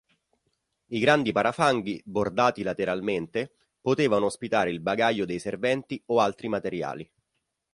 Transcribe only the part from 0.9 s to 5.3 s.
grandi parafanghi, bordati lateralmente, potevano ospitare il bagaglio